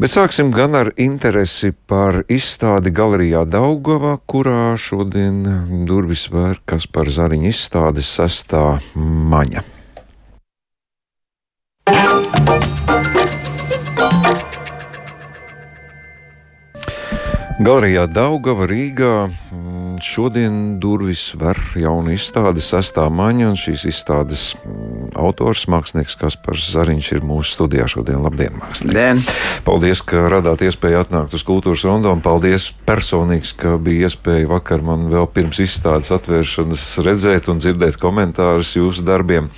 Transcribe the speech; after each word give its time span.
Bet 0.00 0.14
sāksim 0.14 0.48
gan 0.48 0.72
ar 0.72 0.88
interesi 0.96 1.74
par 1.76 2.22
izstādi 2.32 2.88
galerijā 2.88 3.42
Daugavā, 3.44 4.14
kurā 4.24 4.72
šodien 4.80 5.42
durvis 5.84 6.22
vēr 6.32 6.56
Kaspar 6.64 7.10
Zariņa 7.12 7.50
izstādes 7.50 8.08
sestā 8.16 8.78
maņa. 8.96 9.60
Galerijā 17.60 18.06
Daugava 18.08 18.64
Rīgā 18.72 19.14
šodien 20.04 20.78
durvis 20.80 21.30
ver 21.38 21.58
jaunu 21.78 22.14
izstādi 22.14 22.62
sestā 22.64 23.06
maņa, 23.12 23.48
un 23.52 23.58
šīs 23.60 23.86
izstādes 23.90 24.44
mm, 24.58 25.10
autors, 25.20 25.66
mākslinieks 25.70 26.18
Kaspars 26.20 26.68
Zariņš 26.74 27.10
ir 27.16 27.26
mūsu 27.26 27.56
studijā 27.56 27.88
šodien. 27.90 28.20
Labdien, 28.24 28.56
mākslinieks! 28.60 29.30
Paldies, 29.66 30.04
ka 30.06 30.26
radāt 30.32 30.64
iespēju 30.66 31.02
atnākt 31.02 31.36
uz 31.36 31.44
kultūras 31.46 31.84
rondo, 31.88 32.12
un 32.14 32.22
paldies 32.24 32.70
personīgs, 32.88 33.54
ka 33.56 33.76
bija 33.80 34.10
iespēja 34.10 34.50
vakar 34.50 34.84
man 34.86 35.08
vēl 35.12 35.28
pirms 35.34 35.62
izstādes 35.64 36.12
atvēršanas 36.16 36.86
redzēt 37.06 37.50
un 37.52 37.60
dzirdēt 37.62 38.00
komentārus 38.00 38.76
jūsu 38.78 39.06
darbiem. 39.06 39.50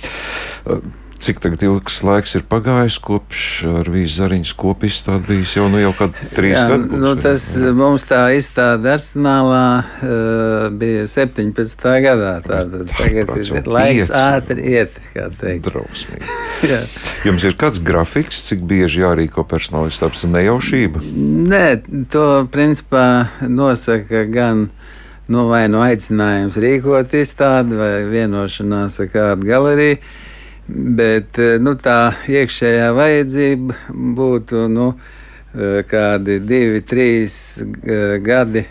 Cik 1.23 1.39
ilgs 1.63 2.01
laiks 2.03 2.33
ir 2.35 2.43
pagājis 2.51 2.97
kopš 2.99 3.43
ar 3.79 3.87
vīzu 3.87 4.17
zariņas 4.17 4.49
kopu 4.59 4.89
izstādi 4.89 5.29
bijis 5.29 5.53
jau, 5.55 5.69
nu, 5.71 5.79
jau 5.79 5.93
kādi 5.95 6.25
trīs 6.33 6.57
gadi? 6.57 6.97
Nu, 6.99 7.13
tas 7.15 7.45
jā. 7.55 7.69
mums 7.77 8.03
tā 8.09 8.25
izstāde 8.35 8.91
arsenālā 8.91 9.61
uh, 9.79 10.65
bija 10.75 11.05
17. 11.07 11.85
gadā. 12.03 12.33
Tātad 12.43 12.91
tagad 12.91 13.31
ir 13.39 13.69
laiks 13.71 14.09
pieci. 14.09 14.17
ātri 14.19 14.65
iet, 14.73 14.99
kā 15.13 15.29
teikt. 15.39 15.69
Drausmīgi. 15.69 16.35
Jums 17.29 17.47
ir 17.47 17.55
kāds 17.61 17.79
grafiks, 17.79 18.43
cik 18.49 18.67
bieži 18.67 19.05
jārīko 19.05 19.47
personālists 19.47 20.03
tāds 20.03 20.27
nejaušība? 20.27 21.05
Nē, 21.53 21.63
to 22.11 22.27
principā 22.51 23.29
nosaka 23.47 24.25
gan 24.27 24.67
nu, 25.31 25.47
vai 25.47 25.63
nu 25.71 25.79
aicinājums 25.87 26.59
rīkot 26.59 27.15
izstādi 27.15 27.79
vai 27.79 27.93
vienošanās 28.11 28.99
ar 29.05 29.11
kādu 29.15 29.47
galeriju. 29.47 30.03
Bet 30.67 31.37
eh, 31.43 31.57
nu, 31.59 31.73
tā 31.75 32.13
iekšējā 32.31 32.87
vajadzība 32.95 33.75
būtu 34.15 34.67
nu, 34.71 34.93
eh, 35.51 35.81
kādi 35.89 36.39
divi, 36.39 36.83
trīs 36.87 37.35
eh, 37.59 38.19
gadi. 38.23 38.65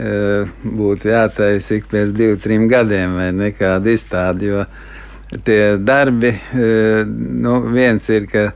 Būtu 0.00 1.10
jātaisa 1.10 1.74
ik 1.76 1.90
pēc 1.90 2.14
diviem, 2.16 2.38
trim 2.40 2.62
gadiem, 2.70 3.18
vai 3.18 3.26
nekāda 3.36 3.90
izstāde. 3.92 4.46
Jo 4.48 5.42
tie 5.44 5.74
darbi, 5.76 6.30
nu, 7.04 7.58
viens 7.74 8.06
ir, 8.08 8.24
ka, 8.30 8.46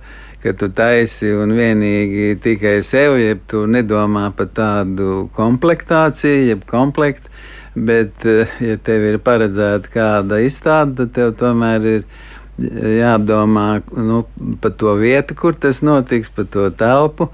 ka 0.40 0.54
tu 0.56 0.70
taisi 0.72 1.34
un 1.36 1.52
vienīgi 1.52 2.38
tikai 2.40 2.78
sev, 2.86 3.18
jeb 3.20 3.42
tu 3.50 3.66
nedomā 3.68 4.30
par 4.38 4.48
tādu 4.56 5.26
komplektāciju, 5.36 6.46
jeb 6.54 6.64
komplektu. 6.70 7.28
Bet, 7.76 8.24
ja 8.64 8.78
tev 8.80 9.04
ir 9.10 9.20
paredzēta 9.20 9.92
kāda 9.92 10.40
izstāde, 10.46 11.02
tad 11.02 11.12
tev 11.18 11.36
tomēr 11.42 11.90
ir 11.98 12.08
jādomā 12.58 13.82
nu, 13.96 14.24
par 14.62 14.74
to 14.78 14.94
vietu, 15.00 15.34
kur 15.34 15.56
tas 15.58 15.82
notiks, 15.82 16.30
par 16.30 16.46
to 16.50 16.68
telpu 16.70 17.28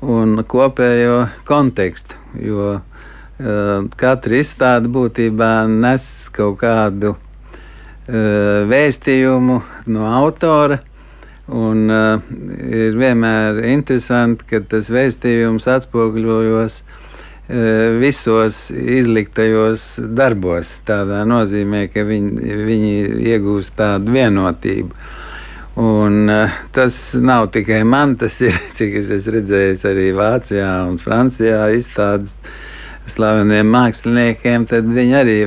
un 0.00 0.38
kopējo 0.46 1.24
kontekstu. 1.48 2.18
Jo 2.38 2.76
uh, 2.78 3.88
katra 3.98 4.38
izstāde 4.38 4.90
būtībā 4.92 5.66
nes 5.70 6.06
kaut 6.34 6.60
kādu 6.62 7.16
uh, 7.16 8.62
vēstījumu 8.70 9.60
no 9.90 10.06
autora. 10.20 10.80
Un 11.50 11.90
uh, 11.90 12.22
ir 12.70 12.94
vienmēr 12.94 13.64
interesanti, 13.72 14.46
ka 14.46 14.62
tas 14.70 14.86
vēstījums 14.94 15.66
atspoguļojas 15.66 16.82
uh, 16.84 16.98
visos 18.00 18.68
izliktajos 18.70 19.86
darbos. 20.14 20.76
Tādā 20.86 21.24
nozīmē, 21.26 21.86
ka 21.90 22.04
viņi, 22.06 22.58
viņi 22.66 22.92
iegūst 23.32 23.74
tādu 23.78 24.14
vienotību. 24.14 24.94
Un, 25.80 26.26
uh, 26.28 26.50
tas 26.74 26.96
nav 27.14 27.46
tikai 27.54 27.84
man, 27.86 28.16
tas 28.20 28.40
ir, 28.42 28.56
cik 28.76 28.98
es 29.00 29.10
esmu 29.14 29.38
redzējis 29.38 29.86
arī 29.88 30.10
Vācijā 30.16 30.72
un 30.88 30.98
Francijā 31.00 31.70
izstādes 31.76 32.34
slaveniem 33.10 33.70
māksliniekiem, 33.70 34.66
tad 34.70 34.90
viņi 34.90 35.16
arī 35.16 35.38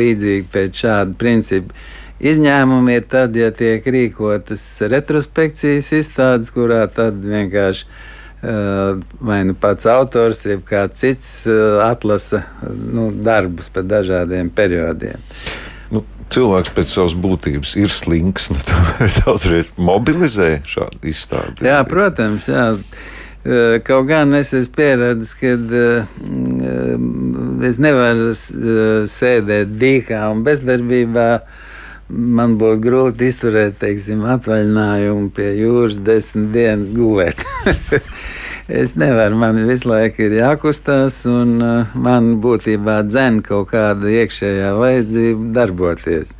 līdzīgi 0.00 0.48
pēc 0.54 0.80
šāda 0.84 1.18
principa. 1.20 1.76
Izņēmumi 2.24 2.94
ir 2.96 3.06
tad, 3.10 3.34
ja 3.36 3.50
tiek 3.52 3.84
rīkotas 3.84 4.62
retrospekcijas 4.88 5.90
izstādes, 5.98 6.52
kurā 6.54 6.84
tad 6.88 7.18
vienkārši 7.20 7.88
vai 9.18 9.44
nu 9.44 9.54
pats 9.54 9.86
autors, 9.88 10.42
jeb 10.44 10.64
kāds 10.68 11.00
cits 11.00 11.30
eh, 11.48 11.80
atlasa 11.84 12.42
nu, 12.68 13.08
darbus 13.24 13.70
par 13.72 13.86
dažādiem 13.88 14.50
periodiem. 14.52 15.20
Nu, 15.94 16.04
cilvēks 16.34 16.74
pēc 16.76 16.92
savas 16.92 17.16
būtības 17.16 17.76
ir 17.80 17.92
slinks. 17.92 18.50
Nu, 18.52 18.60
Daudzreiz 19.22 19.72
mobilizē 19.76 20.58
šādu 20.68 21.08
izstādi. 21.12 21.64
Jā, 21.68 21.80
protams. 21.88 22.48
Jā. 22.50 22.72
Eh, 23.44 23.78
kaut 23.84 24.08
gan 24.08 24.34
es 24.36 24.52
esmu 24.56 24.76
pieradis, 24.76 25.34
ka 25.36 25.54
es 27.68 27.80
nevaru 27.80 28.32
sēdēt 28.34 29.76
dīkā 29.80 30.24
un 30.32 30.44
bezdarbībā. 30.46 31.28
Man 32.14 32.58
būtu 32.60 32.82
grūti 32.84 33.30
izturēt, 33.30 33.78
teiksim, 33.80 34.26
atvaļinājumu 34.28 35.30
pie 35.32 35.54
jūras 35.56 35.96
desmit 36.04 36.52
dienas 36.52 36.92
gulēt. 36.92 37.40
es 38.68 38.94
nevaru, 38.96 39.36
man 39.36 39.58
visu 39.68 39.88
laiku 39.90 40.24
ir 40.24 40.38
jākustās, 40.38 41.22
un 41.28 41.56
uh, 41.60 41.94
man 41.94 42.36
būtībā 42.44 43.02
dzēn 43.06 43.42
kaut 43.44 43.70
kāda 43.74 44.12
iekšējā 44.22 44.70
vajadzība 44.78 45.50
darboties. 45.58 46.32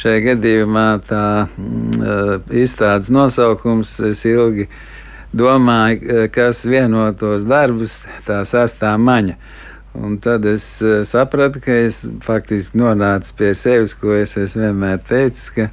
Šajā 0.00 0.22
gadījumā 0.30 0.86
tā 1.06 1.24
uh, 1.46 2.34
izstādes 2.56 3.12
nosaukums 3.14 3.92
es 4.08 4.24
ilgi 4.26 4.66
domāju, 5.36 6.00
uh, 6.00 6.26
kas 6.32 6.64
vienotos 6.66 7.46
darbus, 7.46 8.02
tā 8.26 8.42
sastā 8.48 8.96
maņa. 8.98 9.38
Un 10.00 10.20
tad 10.22 10.44
es 10.46 10.64
sapratu, 11.08 11.58
ka 11.64 11.74
es 11.88 12.04
faktiski 12.22 12.78
nonācu 12.78 13.32
pie 13.40 13.54
sevis, 13.58 13.96
ko 13.98 14.14
es 14.14 14.36
esmu 14.38 14.68
vienmēr 14.68 15.00
teicis, 15.02 15.48
ka 15.50 15.66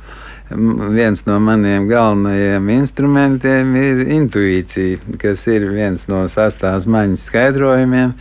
viens 0.49 1.25
no 1.25 1.39
maniem 1.39 1.87
galvenajiem 1.89 2.69
instrumentiem 2.77 3.75
ir 3.75 4.01
intuīcija, 4.15 5.17
kas 5.19 5.43
ir 5.51 5.67
viens 5.73 6.07
no 6.07 6.23
sastāvs 6.31 6.87
maņas 6.87 7.27
skaidrojumiem. 7.27 8.13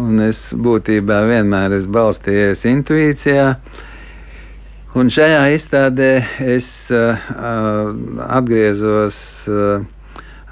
Un 0.00 0.20
es 0.26 0.48
būtībā 0.58 1.20
vienmēr 1.28 1.76
esmu 1.76 1.94
balstījies 1.94 2.64
intuīcijā. 2.66 3.48
Un 4.94 5.10
šajā 5.10 5.44
izstādē 5.54 6.10
es 6.42 6.68
uh, 6.94 7.18
atgriezos 8.28 9.16
uh, 9.50 9.86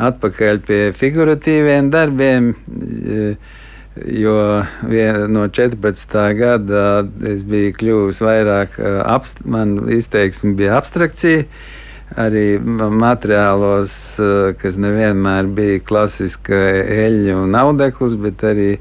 atpakaļ 0.03 0.63
pie 0.67 0.81
figuratīviem 0.97 1.91
darbiem. 1.93 2.55
Uh, 2.55 3.59
jo 3.97 4.65
no 5.29 5.49
14. 5.49 6.35
gada 6.37 7.05
es 7.29 7.45
biju 7.45 7.75
kļuvis 7.77 8.23
vairāk, 8.25 8.79
apst, 9.05 9.45
man 9.45 9.77
izteiksme 9.93 10.55
bija 10.57 10.79
abstrakcija. 10.81 11.45
Arī 12.23 12.59
materiālos, 12.61 13.93
kas 14.61 14.77
nevienmēr 14.81 15.47
bija 15.57 15.81
klasiska 15.81 16.59
eļļa 16.83 17.37
un 17.41 17.57
audekls, 17.57 18.19
bet 18.21 18.45
arī 18.45 18.75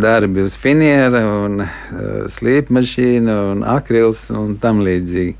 darbi 0.00 0.44
uz 0.44 0.56
finiera, 0.60 1.20
un 1.44 1.64
slīpmašīna 2.32 3.36
un 3.50 3.66
akrils 3.68 4.26
un 4.36 4.56
tam 4.60 4.80
līdzīgi. 4.84 5.36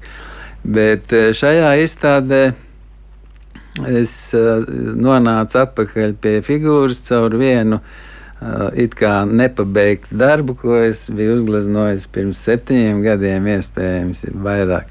Bet 0.69 1.17
šajā 1.37 1.72
izstādē 1.81 2.43
es 3.89 4.15
nonācu 4.37 5.61
atpakaļ 5.62 6.15
pie 6.21 6.37
figūras 6.45 7.01
caur 7.09 7.36
vienu 7.41 7.81
uh, 7.81 7.98
it 8.72 8.95
kā 8.97 9.25
nepabeigt 9.28 10.13
darbu, 10.16 10.54
ko 10.63 10.77
es 10.81 11.04
biju 11.13 11.37
uzgleznojis 11.39 12.07
pirms 12.13 12.41
septiņiem 12.47 13.03
gadiem, 13.04 13.48
iespējams, 13.57 14.25
vairāk. 14.45 14.89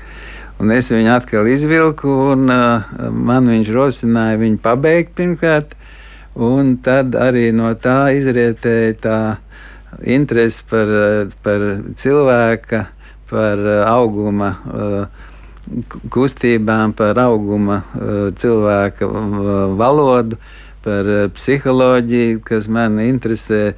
Un 0.60 0.74
es 0.75 0.90
viņu 0.92 1.13
atkal 1.13 1.48
izvilku, 1.48 2.12
un 2.34 2.51
uh, 2.51 2.90
man 3.16 3.48
viņš 3.48 3.72
rosināja 3.72 4.40
viņu 4.42 4.60
pabeigt 4.62 5.13
pirmkārt, 5.16 5.72
un 6.36 6.75
tad 6.84 7.16
arī 7.16 7.50
no 7.56 7.72
tā 7.80 8.12
izrietēja 8.18 8.98
tā 9.00 9.19
interese 10.04 10.66
par, 10.68 10.92
uh, 10.92 11.31
par 11.45 11.66
cilvēka, 11.95 12.84
par 13.31 13.66
uh, 13.66 13.81
auguma. 13.88 14.54
Uh, 14.68 15.25
kustībām, 16.10 16.95
par 16.98 17.19
auguma 17.22 17.84
cilvēka 18.40 19.06
valodu, 19.78 20.40
par 20.86 21.10
eh, 21.10 21.28
psiholoģiju, 21.36 22.44
kas 22.48 22.70
man 22.72 23.00
interesē. 23.04 23.74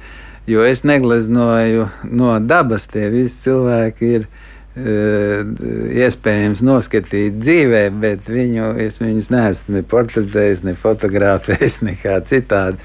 Jo 0.46 0.64
es 0.66 0.82
negleznoju 0.82 1.86
no 2.10 2.32
dabas, 2.42 2.88
tie 2.90 3.06
visi 3.12 3.44
cilvēki 3.44 4.14
ir 4.18 4.30
iespējams 4.72 6.62
noskatīt 6.64 7.36
dzīvē, 7.36 7.82
bet 8.00 8.30
viņu, 8.32 8.70
es 8.80 8.96
viņus 9.02 9.28
neesmu 9.30 9.76
ne 9.76 9.82
portretējis, 9.84 10.62
ne 10.64 10.72
fotografējis, 10.80 11.82
nekā 11.90 12.16
citādi. 12.24 12.80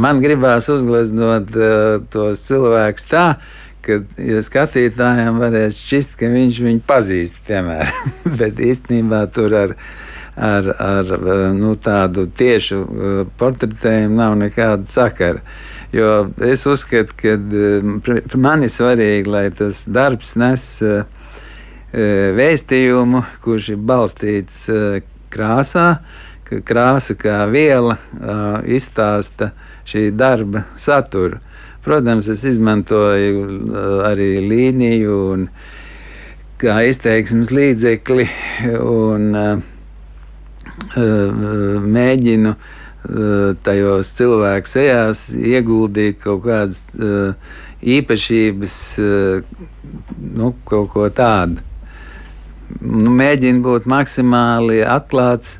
Man 0.00 0.22
gribās 0.22 0.70
uzgleznot 0.72 1.52
uh, 1.58 1.98
tos 2.08 2.46
cilvēkus 2.48 3.08
tā, 3.10 3.24
ka 3.82 4.00
ja 4.22 4.42
skatītājiem 4.44 5.40
varēs 5.42 5.80
šķist, 5.82 6.14
ka 6.20 6.28
viņš 6.30 6.60
viņu 6.64 6.84
pazīst, 6.86 7.40
piemēram. 7.48 8.12
bet 8.40 8.60
īstenībā 8.62 9.24
tur 9.34 9.56
ar, 9.58 9.74
ar, 10.38 10.70
ar 10.78 11.12
nu, 11.56 11.74
tādu 11.82 12.28
tiešu 12.38 12.80
portretējumu 13.40 14.16
nav 14.18 14.38
nekāda 14.40 14.86
sakara. 14.88 15.42
Jo 15.92 16.28
es 16.44 16.66
uzskatu, 16.68 17.14
ka 17.16 17.36
man 18.36 18.66
ir 18.66 18.72
svarīgi, 18.72 19.30
lai 19.30 19.46
tas 19.56 19.86
darbs 19.88 20.34
nes 20.38 20.66
uh, 20.84 21.06
vēstījumu, 21.92 23.22
kurš 23.44 23.70
ir 23.72 23.84
balstīts 23.88 24.66
krāsā, 25.32 25.88
ka 26.44 26.60
krāsa 26.64 27.16
kā 27.16 27.40
viela 27.48 27.96
izstāsta 28.64 29.52
šī 29.88 30.10
darba 30.12 30.66
saturu. 30.76 31.40
Protams, 31.84 32.28
es 32.28 32.44
izmantoju 32.44 33.72
arī 34.04 34.42
līniju 34.44 35.18
un 35.32 35.48
kā 36.60 36.82
izteiksmes 36.90 37.52
līdzekli 37.54 38.28
un 38.82 39.62
mēģinu 40.98 42.54
tajos 43.64 44.10
cilvēku 44.18 44.68
sejās 44.68 45.28
ieguldīt 45.32 46.18
kaut 46.24 46.42
kādas 46.44 46.82
īpašības, 47.78 48.74
nu, 50.34 50.52
kaut 50.68 50.90
ko 50.92 51.06
tādu 51.14 51.62
nu, 52.80 53.12
mēģina 53.14 53.64
būt 53.64 53.88
maksimāli 53.90 54.82
atklāts. 54.86 55.58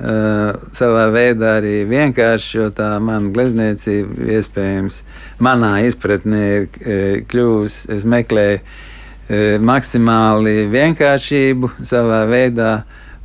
Uh, 0.00 0.54
savā 0.72 1.10
veidā 1.12 1.58
arī 1.58 1.82
vienkārši, 1.84 2.54
jo 2.56 2.70
tā 2.72 2.94
mana 3.04 3.28
glezniecība 3.34 4.30
iespējams 4.38 5.02
manā 5.44 5.74
izpratnē 5.84 6.44
ir 6.54 6.62
uh, 6.64 7.18
kļuvusi. 7.28 7.90
Es 7.98 8.06
meklēju 8.08 8.62
uh, 8.62 9.58
maksimāli 9.60 10.64
vienkāršību 10.72 11.74
savā 11.84 12.22
veidā. 12.32 12.70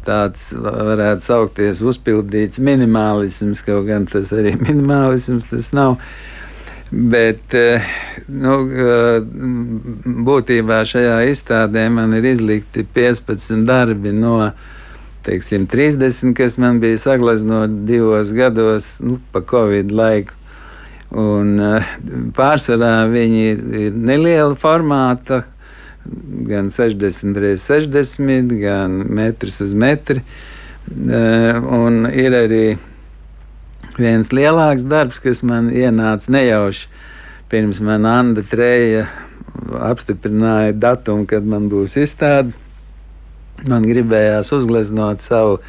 Tāds 0.06 0.52
varētu 0.54 1.26
saukties 1.26 1.82
uzpildīts 1.82 2.62
minimālisms, 2.62 3.64
kaut 3.66 3.88
gan 3.90 4.06
tas 4.10 4.34
arī 4.36 4.54
minimālisms 4.68 5.50
tas 5.50 5.72
nav. 5.74 5.98
Bet 6.92 7.56
eh, 7.58 7.84
nu, 8.30 8.60
eh, 8.70 9.18
būtībā 10.30 10.84
šajā 10.86 11.18
izstādē 11.32 11.88
man 11.90 12.14
ir 12.14 12.28
izlikti 12.30 12.86
15 12.86 13.66
darbi 13.66 14.14
no 14.14 14.38
teiksim, 15.26 15.66
30, 15.66 16.36
kas 16.38 16.60
man 16.62 16.80
bija 16.80 17.00
saglaznoti 17.02 17.82
divos 17.90 18.30
gados, 18.38 19.00
nu, 19.02 19.18
pa 19.34 19.42
Covid 19.42 19.92
laiku. 19.92 20.38
Un, 21.16 21.58
eh, 21.62 21.90
pārsvarā 22.38 23.06
viņi 23.10 23.44
ir, 23.50 23.66
ir 23.88 23.98
neliela 23.98 24.54
formāta, 24.60 25.44
gan 26.50 26.70
60 26.74 27.38
x 27.54 27.70
60, 27.70 28.58
gan 28.62 29.00
metrs 29.10 29.62
uz 29.66 29.74
metri. 29.74 30.24
Un 30.86 32.06
ir 32.14 32.36
arī 32.38 32.66
viens 33.98 34.30
lielāks 34.30 34.86
darbs, 34.86 35.22
kas 35.24 35.42
man 35.48 35.72
ienāca 35.74 36.34
nejauši 36.36 36.92
pirms 37.50 37.80
man 37.80 38.06
Anna 38.06 38.42
Treja 38.42 39.06
apstiprināja 39.80 40.74
datumu, 40.76 41.24
kad 41.30 41.46
man 41.48 41.70
būs 41.72 41.98
izstāde. 42.02 42.52
Man 43.70 43.86
gribējās 43.88 44.52
uzgleznot 44.58 45.24
savu 45.24 45.60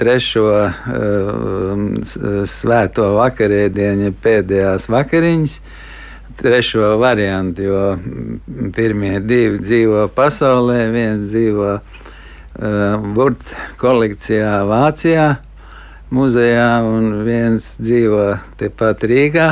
trešo 0.00 0.46
svēto 2.48 3.10
vakarēdienu, 3.18 4.14
pēdējās 4.24 4.88
vakariņas, 4.88 5.58
trešo 6.36 6.96
variantu, 7.00 7.62
jo 7.62 7.82
pirmie 8.76 9.20
divi 9.20 9.60
dzīvo 9.62 10.06
pasaulē, 10.14 10.84
viens 10.92 11.30
dzīvo 11.30 11.70
uh, 11.76 13.08
Burts 13.16 13.54
kolekcijā 13.80 14.60
Vācijā 14.68 15.30
muzejā, 16.10 16.70
un 16.86 17.22
viens 17.26 17.72
dzīvo 17.80 18.26
tepat 18.60 19.06
Rīgā. 19.10 19.48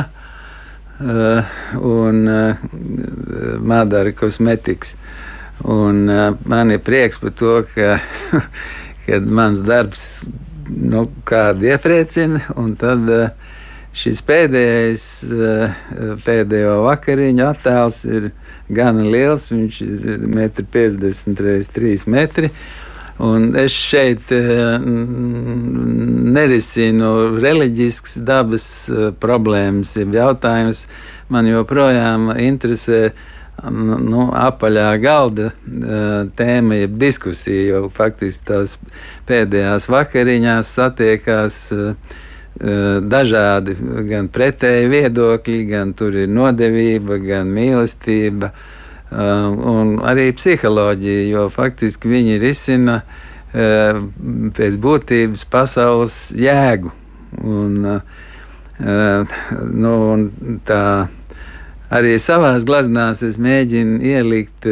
Uh, 0.99 1.45
un 1.79 2.25
uh, 2.27 2.55
Madara 3.63 4.11
kosmetikas. 4.11 4.97
Un, 5.63 6.09
uh, 6.11 6.33
man 6.43 6.73
ir 6.75 6.81
prieks 6.83 7.21
par 7.21 7.31
to, 7.39 7.53
ka 7.71 8.01
mans 9.39 9.63
darbs 9.63 10.25
nu, 10.67 11.05
kādu 11.23 11.69
iepriecina, 11.71 12.41
un 12.59 12.75
tad 12.79 13.07
uh, 13.07 13.31
šis 13.99 14.21
pēdējais, 14.25 15.07
uh, 15.29 15.79
pēdējo 16.25 16.75
vakariņu 16.87 17.47
attēls 17.49 18.03
ir 18.07 18.29
gana 18.69 19.03
liels. 19.03 19.49
Viņš 19.51 19.81
ir 19.85 20.13
1,50 20.27 21.33
m 21.33 21.57
x 21.59 21.73
3 21.75 22.07
metri. 22.11 22.51
Un 23.19 23.49
es 23.59 23.73
šeit 23.75 24.29
eh, 24.31 24.79
nerisinu 26.39 27.09
reliģiskas 27.43 28.15
dabas 28.23 28.67
eh, 28.87 29.09
problēmas, 29.19 29.91
jeb 29.99 30.15
jautājumus. 30.15 30.85
Man 31.27 31.49
joprojām 31.49 32.29
interesē 32.39 33.11
nu, 33.67 34.29
apaļā 34.39 34.87
galda 35.03 35.49
eh, 35.51 36.31
tēma, 36.39 36.79
jeb 36.85 36.95
diskusija, 37.01 37.65
jo 37.73 37.91
faktiski 37.91 38.47
tās 38.53 38.77
pēdējās 39.27 39.91
vakariņās 39.91 40.71
satiekās 40.79 41.59
dažādi 42.59 43.75
gan 44.09 44.27
pretēji 44.27 44.89
viedokļi, 44.91 45.61
gan 45.69 45.93
tur 45.95 46.17
ir 46.19 46.27
nodevība, 46.27 47.15
gan 47.23 47.53
mīlestība. 47.55 48.49
Uh, 48.51 48.75
Uh, 49.09 49.49
un 49.65 49.95
arī 50.05 50.27
psiholoģija, 50.37 51.21
jo 51.31 51.47
faktiski 51.49 52.11
viņi 52.11 52.35
risina 52.43 52.99
uh, 53.01 54.03
pēc 54.53 54.75
būtības 54.77 55.47
pasaules 55.49 56.17
jēgu. 56.37 56.91
Un, 57.41 57.87
uh, 57.89 59.39
nu, 59.65 59.93
un 60.13 60.59
tā 60.67 60.83
arī 61.89 62.13
savā 62.21 62.53
glaznās 62.61 63.25
es 63.25 63.41
mēģinu 63.41 63.97
ielikt 64.05 64.69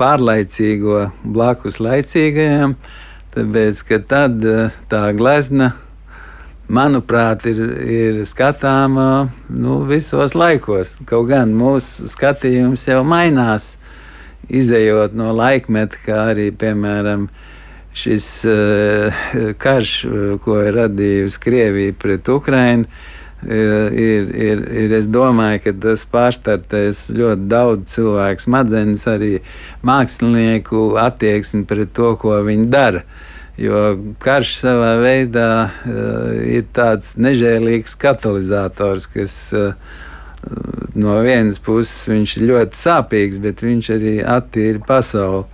pārlaicīgo 0.00 1.04
blakus 1.36 1.78
laicīgajam, 1.84 2.74
tāpēc 3.34 3.80
ka 3.88 3.98
tad 4.08 4.44
tā 4.90 5.02
glezna 5.16 5.72
manuprāt, 6.68 7.44
ir, 7.48 7.60
ir 7.84 8.20
skatāma 8.28 9.28
nu, 9.52 9.82
visos 9.88 10.36
laikos. 10.36 10.96
Kaut 11.08 11.28
gan 11.32 11.52
mūsu 11.56 12.08
skatījums 12.12 12.86
jau 12.88 13.02
mainās, 13.06 13.74
izējot 14.48 15.16
no 15.16 15.32
laikmeta, 15.36 16.00
kā 16.04 16.20
arī, 16.32 16.50
piemēram, 16.56 17.28
šis 17.94 18.28
uh, 18.50 19.26
karš, 19.60 19.96
ko 20.44 20.60
ir 20.64 20.78
radījusi 20.80 21.42
Krievija 21.44 21.98
pret 22.00 22.28
Ukrainu. 22.32 22.88
Uh, 23.44 23.92
ir, 23.92 24.30
ir, 24.32 24.64
ir, 24.84 24.96
es 24.96 25.10
domāju, 25.12 25.60
ka 25.66 25.76
tas 25.84 26.06
pārstartēs 26.08 27.06
ļoti 27.12 27.48
daudz 27.50 27.98
cilvēku 27.98 28.46
smadzenes, 28.46 29.04
arī 29.10 29.36
mākslinieku 29.84 30.94
attieksmi 31.02 31.66
pret 31.68 31.92
to, 31.96 32.14
ko 32.20 32.40
viņi 32.46 32.68
dara. 32.72 33.04
Uh, 33.04 33.30
Jo 33.54 33.92
karš 34.18 34.56
savā 34.58 34.96
veidā 34.98 35.50
uh, 35.62 36.30
ir 36.42 36.64
tāds 36.74 37.12
nežēlīgs 37.22 37.94
katalizators, 38.02 39.06
kas 39.06 39.36
uh, 39.54 39.76
no 40.98 41.20
vienas 41.22 41.60
puses 41.62 42.08
viņš 42.10 42.34
ir 42.40 42.48
ļoti 42.50 42.80
sāpīgs, 42.80 43.38
bet 43.44 43.62
viņš 43.62 43.90
arī 43.94 44.14
attīra 44.26 44.82
pasauli. 44.88 45.44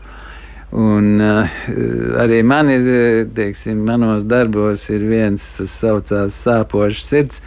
Un, 0.70 1.20
uh, 1.20 1.61
arī 2.23 2.40
man 2.47 2.73
ir, 2.73 2.88
teiksim, 3.37 3.85
manos 3.85 4.25
darbos 4.25 4.87
ir 4.88 5.04
viens, 5.11 5.44
kas 5.61 5.76
saucās 5.82 6.40
sāpošs 6.47 7.04
sirds, 7.04 7.44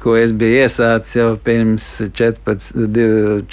ko 0.00 0.16
es 0.18 0.32
biju 0.32 0.64
iesācis 0.64 1.16
jau 1.18 1.30
pirms 1.44 1.88
14, 2.16 2.76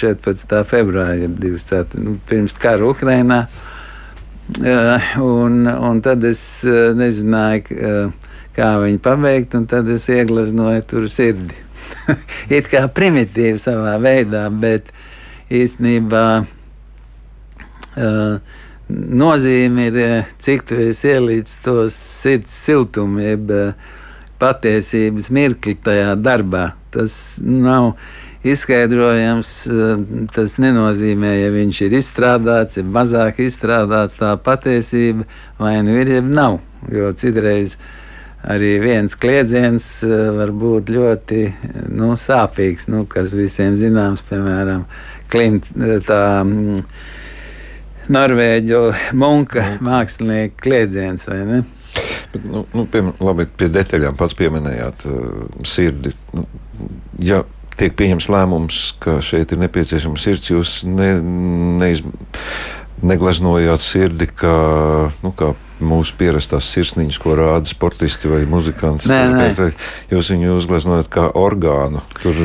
14. 0.00 0.60
februāra, 0.68 1.16
24, 1.28 2.02
nu, 2.02 2.18
pirms 2.28 2.56
kara 2.58 2.88
Ukrainā. 2.88 3.44
Uh, 3.48 3.64
Un, 5.20 5.66
un 5.66 5.98
tad 6.00 6.24
es 6.24 6.40
nezināju, 6.96 7.80
kā 8.56 8.68
viņu 8.80 9.00
pabeigt, 9.04 9.54
un 9.58 9.66
tad 9.68 9.88
es 9.92 10.08
ieglaznoju 10.08 10.84
tur 10.88 11.08
sirdi. 11.12 11.56
It 12.56 12.70
kā 12.72 12.86
primitīvi 12.88 13.60
savā 13.60 13.98
veidā, 14.00 14.46
bet 14.48 14.88
īstenībā 15.52 16.24
nozīme 18.88 19.86
ir, 19.90 20.00
cik 20.40 20.64
tu 20.70 20.80
esi 20.80 21.12
ielīdz 21.12 21.58
to 21.66 21.76
sirds 21.92 22.56
siltumu, 22.64 23.20
jeb 23.20 23.52
uh, 23.52 23.88
patiesības 24.40 25.30
mirkli 25.34 25.76
tajā 25.84 26.14
darbā. 26.20 26.72
Tas 26.94 27.36
nav 27.42 27.94
izskaidrojams. 28.46 29.52
Tas 30.34 30.56
nenozīmē, 30.62 31.34
ja 31.42 31.52
viņš 31.54 31.82
ir 31.86 31.98
izstrādāts, 32.00 32.80
ir 32.80 32.88
mazāk 32.88 33.42
izstrādāts, 33.44 34.18
tā 34.20 34.34
patiesība 34.42 35.26
vai 35.58 35.78
nu 35.86 35.96
ir, 35.98 36.18
ja 36.18 36.24
nav. 36.24 36.60
Jo 36.94 37.10
citreiz 37.18 37.76
arī 38.48 38.76
viens 38.82 39.16
kliedziens 39.18 39.86
var 40.36 40.52
būt 40.54 40.92
ļoti 40.94 41.40
nu, 41.90 42.12
sāpīgs, 42.14 42.86
nu, 42.92 43.02
kas 43.10 43.34
visiem 43.34 43.74
zināms, 43.80 44.22
piemēram, 44.28 44.86
klimt, 45.32 45.66
tā, 46.06 46.22
Norvēģu 48.08 48.78
monka 49.20 49.66
mākslinieka 49.84 50.62
kliedziens, 50.64 51.26
vai 51.28 51.42
ne? 51.44 51.58
Bet, 52.32 52.42
nu, 52.44 52.64
nu, 52.74 52.86
pie, 52.90 53.04
labi, 53.24 53.46
pie 53.58 53.70
detaļām 53.72 54.18
pats 54.18 54.36
pieminējāt 54.38 55.06
uh, 55.08 55.46
sirdi. 55.68 56.12
Nu, 56.36 56.44
ja 57.24 57.44
tiek 57.78 57.94
pieņems 57.98 58.28
lēmums, 58.32 58.80
ka 59.02 59.20
šeit 59.24 59.54
ir 59.54 59.62
nepieciešama 59.62 60.18
sirds, 60.20 60.50
jūs 60.50 60.74
ne, 60.88 61.12
neiz, 61.80 62.02
neglaznojāt 63.06 63.82
sirdi 63.82 64.28
kā, 64.28 64.58
nu, 65.22 65.32
kā 65.38 65.52
mūsu 65.78 66.16
pierastās 66.18 66.66
sirsniņas, 66.74 67.20
ko 67.22 67.36
rāda 67.38 67.70
sportisti 67.70 68.30
vai 68.30 68.42
muzikanti. 68.50 69.06
Nē, 69.10 69.20
nē. 69.54 69.68
Jūs 70.10 70.32
viņu 70.34 70.56
uzgleznojat 70.58 71.10
kā 71.12 71.28
orgānu. 71.38 72.02
Tur 72.18 72.38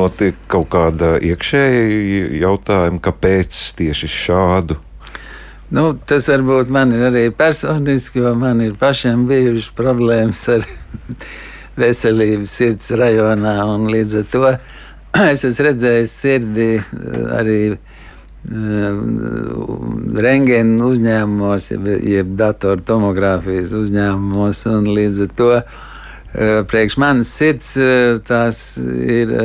notiek 0.00 0.38
kaut 0.50 0.70
kāda 0.74 1.14
iekšēja 1.22 2.40
jautājuma, 2.42 3.02
kāpēc 3.04 3.60
tieši 3.78 4.10
šādu 4.10 4.80
Nu, 5.70 5.92
tas 5.94 6.26
varbūt 6.26 6.70
man 6.74 6.90
ir 6.96 7.04
arī 7.06 7.28
personiski, 7.30 8.18
jo 8.24 8.32
man 8.34 8.58
ir 8.64 8.72
pašam 8.78 9.28
bijušas 9.28 9.68
problēmas 9.78 10.40
ar 10.50 10.64
veselību 11.82 12.48
sirds 12.50 12.88
rajonā. 12.98 13.52
Līdz 13.92 14.16
ar 14.18 14.26
to 14.32 14.42
es 15.30 15.44
esmu 15.46 15.68
redzējis 15.68 16.14
sirdī 16.24 16.66
eh, 16.80 16.82
arī 17.36 17.58
uh, 17.70 17.78
rengēnu 20.26 20.90
uzņēmumos, 20.90 21.70
jeb, 21.76 22.34
datortomogrāfijas 22.42 23.70
uzņēmumos. 23.84 24.64
Līdz 24.90 25.22
ar 25.28 25.36
to 25.38 25.52
uh, 25.54 25.62
priekš 26.66 26.98
manas 26.98 27.30
sirds 27.38 27.76
tās 28.26 28.64
ir. 28.82 29.38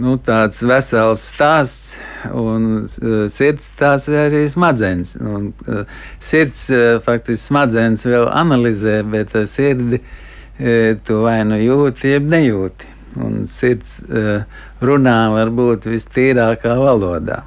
Nu, 0.00 0.14
tāds 0.24 0.62
vesels 0.64 1.22
stāsts, 1.28 1.98
un 2.32 2.86
uh, 2.86 3.24
sirds 3.28 3.68
tās 3.76 4.06
ir 4.08 4.16
arī 4.22 4.46
smadzenes. 4.48 5.12
Un, 5.20 5.50
uh, 5.68 5.82
sirds 6.24 6.62
uh, 6.72 7.02
faktiski 7.04 7.50
smadzenes 7.50 8.06
vēl 8.08 8.30
analizē, 8.32 9.00
bet 9.04 9.34
uh, 9.36 9.44
sirdi 9.50 9.98
uh, 10.00 10.96
tu 11.04 11.18
vai 11.26 11.42
nu 11.44 11.58
jūti, 11.60 12.14
jeb 12.14 12.30
nejūti. 12.32 12.88
Un 13.20 13.44
sirds 13.52 13.98
uh, 14.06 14.46
runā 14.80 15.18
varbūt 15.34 15.90
vistīrākā 15.90 16.78
valodā. 16.80 17.42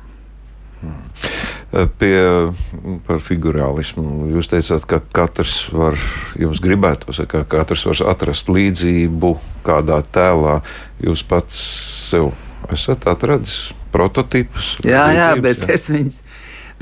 Hmm. 0.83 1.01
Pie, 1.97 2.13
par 3.07 3.17
figurālismu. 3.23 4.27
Jūs 4.29 4.51
teicāt, 4.51 4.85
ka 4.85 4.99
katrs 5.15 5.55
var, 5.73 5.97
jums 6.37 6.61
gribētu, 6.61 7.09
ka 7.25 7.41
katrs 7.49 7.87
var 7.89 8.03
atrast 8.13 8.51
līdzību 8.53 9.33
kādā 9.65 10.03
tēlā. 10.13 10.59
Jūs 11.01 11.25
pats 11.25 11.63
sev 12.13 12.31
esat 12.73 13.07
atradis 13.09 13.73
prototipus. 13.93 14.77
Jā, 14.85 15.07
jā, 15.15 15.29
bet 15.41 15.63
jā. 15.63 15.73
es 15.75 15.89
viņus 15.91 16.19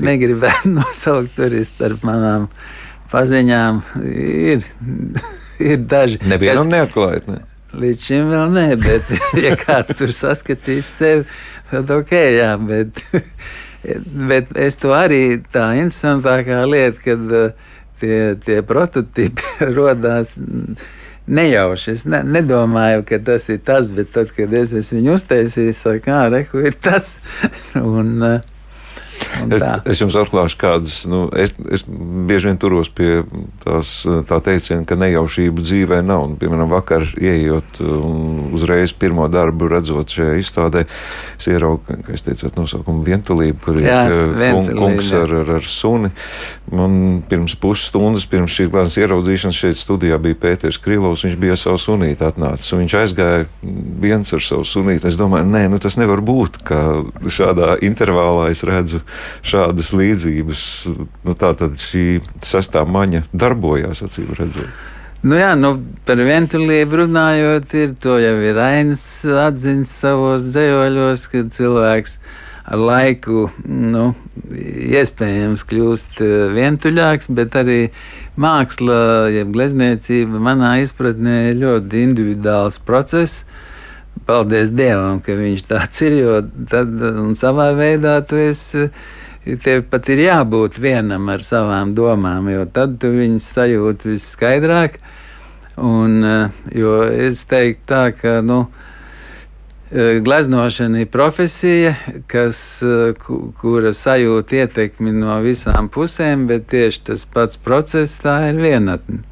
negribētu 0.02 0.72
nosaukt 0.78 1.36
tur 1.38 1.56
starp 1.66 2.04
manām 2.06 2.48
paziņām. 3.12 3.82
Ir, 4.02 4.66
ir 5.72 5.82
daži. 5.88 6.20
Nevienam 6.28 6.68
kas... 6.68 6.74
neatklājat. 6.76 7.32
Ne? 7.32 7.42
Līdz 7.82 8.06
šim 8.06 8.28
vēl 8.28 8.52
nē, 8.52 8.68
bet, 8.80 9.12
ja 9.46 9.56
kāds 9.56 9.96
tur 9.96 10.12
saskatīs 10.12 10.88
sevi, 10.92 11.24
tad 11.70 11.88
ok, 11.94 12.10
jā, 12.36 12.50
bet, 12.60 13.00
bet 14.28 14.52
es 14.60 14.76
to 14.80 14.92
arī 14.92 15.38
tā 15.54 15.70
interesantākā 15.80 16.58
lieta, 16.68 17.00
kad 17.06 17.32
uh, 17.32 17.70
tie, 18.02 18.18
tie 18.44 18.60
prototipi 18.66 19.70
rodās 19.78 20.36
nejauši. 21.32 21.96
Es 21.96 22.06
ne, 22.08 22.22
nedomāju, 22.36 23.04
ka 23.08 23.18
tas 23.24 23.48
ir 23.52 23.60
tas, 23.66 23.90
bet 23.92 24.12
tad, 24.14 24.32
kad 24.36 24.52
es, 24.56 24.74
es 24.76 24.92
viņu 24.94 25.16
uztaisīju, 25.16 25.74
es 25.74 25.82
saku, 25.84 26.04
kā 26.06 26.24
reku 26.32 26.64
ir 26.68 26.76
tas. 26.78 27.16
un, 27.80 28.14
uh, 28.20 28.51
Es, 29.50 29.62
es 29.94 30.00
jums 30.02 30.16
atklāšu, 30.18 30.58
kādas. 30.60 30.96
Nu, 31.10 31.24
es, 31.38 31.54
es 31.72 31.84
bieži 31.86 32.50
vien 32.50 32.58
turos 32.60 32.90
pie 32.92 33.22
tās, 33.64 33.90
tā 34.28 34.38
teiciena, 34.44 34.84
ka 34.88 34.96
nejaušību 35.00 35.64
dzīvē 35.64 36.00
nav. 36.06 36.26
Un, 36.26 36.36
piemēram, 36.40 36.70
vakar 36.72 37.06
ieejot 37.18 37.82
un 37.86 38.52
uzreiz 38.56 38.94
pirmo 38.96 39.26
darbu 39.32 39.70
redzot 39.72 40.12
šajā 40.14 40.36
izstādē, 40.40 40.84
es 41.38 41.48
ieraugu, 41.50 41.82
kā 41.88 42.14
jūs 42.14 42.26
teicāt, 42.28 42.58
nosaukumu 42.58 43.04
vientulību, 43.06 43.58
kur 43.64 43.80
ir 43.82 43.90
kung, 44.40 44.70
kungs 44.78 45.12
ar, 45.18 45.34
ar, 45.42 45.54
ar 45.58 45.68
suni. 45.68 46.12
Man 46.72 47.22
pirms 47.28 47.56
pusstundas, 47.60 48.26
pirms 48.30 48.54
šīs 48.56 48.70
glāzes 48.72 49.00
ieraudzīšanas 49.02 49.62
šeit 49.64 49.80
studijā 49.80 50.18
bija 50.22 50.38
Pēters 50.46 50.80
Krilovs, 50.82 51.26
viņš 51.26 51.38
bija 51.40 51.58
savu 51.60 51.80
sunīti 51.82 52.26
atnācis. 52.26 52.72
Viņš 52.72 52.98
aizgāja 53.02 53.46
viens 54.02 54.32
ar 54.32 54.44
savu 54.44 54.66
sunīti. 54.68 55.08
Es 55.10 55.18
domāju, 55.20 55.48
nē, 55.52 55.66
nu 55.72 55.80
tas 55.82 55.98
nevar 56.00 56.22
būt, 56.24 56.62
ka 56.66 57.02
šādā 57.28 57.76
intervālā 57.84 58.50
es 58.52 58.64
redzu 58.66 59.02
šādas 59.46 59.92
līdzības. 59.96 60.64
Nu, 61.26 61.36
tā 61.38 61.52
tad 61.58 61.80
šī 61.80 62.22
sestā 62.44 62.84
maņa 62.88 63.26
darbojās, 63.32 64.04
acīm 64.06 64.32
redzot. 64.38 64.70
Nu 65.22 65.36
jā, 65.38 65.52
nu, 65.54 65.76
par 66.02 66.18
vientulību 66.18 67.04
runājot, 67.04 67.74
ir 67.78 67.92
to 68.02 68.16
jau 68.18 68.34
ir 68.42 68.56
Ainas 68.58 69.04
atzīts 69.22 69.92
savos 70.02 70.48
dzējoļos, 70.48 71.28
ka 71.30 71.44
cilvēks 71.54 72.16
ar 72.66 72.82
laiku 72.82 73.44
nu, 73.66 74.08
iespējams 74.50 75.62
kļūst 75.70 76.18
eh, 76.26 76.32
vientuļāks, 76.56 77.30
bet 77.38 77.54
arī 77.58 77.78
māksla, 78.40 78.98
jeb 79.30 79.54
glezniecība, 79.54 80.42
manā 80.42 80.76
izpratnē, 80.82 81.52
ļoti 81.58 82.02
individuāls 82.08 82.80
process. 82.82 83.44
Paldies 84.26 84.70
Dievam, 84.74 85.20
ka 85.24 85.34
viņš 85.38 85.66
tāds 85.70 86.04
ir, 86.06 86.18
jo 86.20 86.38
tad 86.70 86.92
savā 87.38 87.72
veidā 87.78 88.20
tu 88.26 88.38
esi. 88.40 88.88
Tev 89.42 89.88
pat 89.90 90.06
ir 90.14 90.20
jābūt 90.22 90.76
vienam 90.78 91.26
ar 91.32 91.42
savām 91.42 91.96
domām, 91.98 92.46
jo 92.52 92.62
tad 92.70 93.00
tu 93.02 93.10
viņus 93.10 93.48
sajūti 93.56 94.12
visskaidrāk. 94.12 95.00
Un, 95.76 96.24
eh, 96.24 96.48
jo 96.76 96.98
es 97.02 97.44
teiktu, 97.48 97.86
tā, 97.88 98.02
ka 98.12 98.40
nu, 98.44 98.66
eh, 99.90 100.20
gleznošana 100.20 101.00
ir 101.00 101.06
profesija, 101.06 101.94
kas, 102.28 102.82
eh, 102.82 103.14
kura 103.58 103.92
sajūt 103.96 104.52
ietekmi 104.52 105.12
no 105.12 105.40
visām 105.40 105.88
pusēm, 105.88 106.46
bet 106.46 106.68
tieši 106.68 107.04
tas 107.04 107.24
pats 107.24 107.56
process 107.56 108.20
tā 108.20 108.50
ir 108.50 108.60
vienatne. 108.60 109.22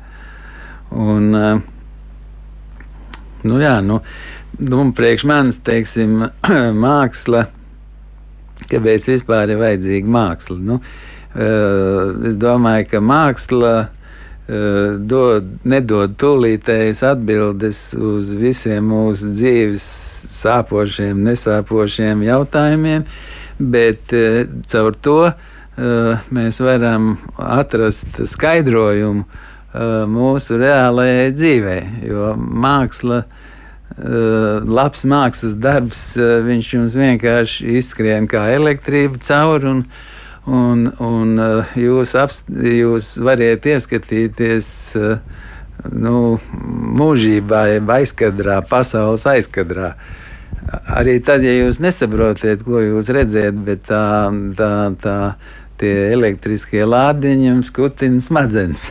Un, 0.91 1.31
nu, 3.45 3.59
jā, 3.61 3.85
nu, 3.85 4.01
nu, 4.61 4.93
priekš 4.97 5.25
manis, 5.25 5.59
teiksim, 5.65 6.27
māksla, 6.85 7.47
kāpēc 8.71 9.09
vispār 9.11 9.55
ir 9.55 9.61
vajadzīga 9.61 10.13
māksla? 10.13 10.59
Nu, 10.71 10.79
uh, 10.81 12.13
es 12.29 12.37
domāju, 12.41 12.89
ka 12.93 13.03
māksla 13.05 13.73
uh, 13.81 14.99
dod, 15.13 15.49
nedod 15.65 16.17
tūlītējas 16.21 17.05
atbildes 17.13 17.83
uz 17.97 18.35
visiem 18.39 18.91
mūsu 18.93 19.33
dzīves 19.33 19.87
sāpošiem, 20.41 21.23
nesāpošiem 21.31 22.27
jautājumiem, 22.29 23.07
bet 23.61 24.17
uh, 24.17 24.43
caur 24.69 24.99
to 25.01 25.23
mēs 25.81 26.59
varam 26.61 27.15
atrast 27.41 28.19
skaidrojumu 28.29 29.23
mūsu 30.13 30.59
reālajai 30.61 31.31
dzīvei, 31.33 31.79
jo 32.05 32.35
māksla 32.37 33.23
ir 33.23 33.39
labs 34.01 35.05
mākslas 35.09 35.57
darbs, 35.61 36.05
uh, 36.19 36.39
viņš 36.47 36.73
jums 36.77 36.97
vienkārši 36.99 37.77
izskrien 37.81 38.29
kā 38.31 38.47
elektrība 38.55 39.21
cauri. 39.25 39.75
Un, 39.75 39.85
un, 40.47 40.87
un 41.05 41.37
uh, 41.41 41.77
jūs, 41.79 42.17
apst, 42.19 42.49
jūs 42.51 43.15
variet 43.21 43.69
ieskatīties 43.69 44.73
nu, 45.93 46.39
mūžībā, 47.01 47.67
jeb 47.75 47.93
aizkadrā, 47.95 48.61
pasaules 48.69 49.27
aizkadrā. 49.29 49.95
Arī 50.95 51.17
tad, 51.25 51.43
ja 51.43 51.55
jūs 51.57 51.81
nesaprotat, 51.83 52.63
ko 52.67 52.83
jūs 52.83 53.09
redzat, 53.15 53.57
bet 53.65 53.87
tā, 53.89 54.05
tā, 54.59 54.71
tā 55.01 55.17
tie 55.81 55.95
elektriskie 56.15 56.85
lādiņi 56.87 57.49
jums 57.49 57.73
kutina 57.75 58.23
smadzenes. 58.25 58.89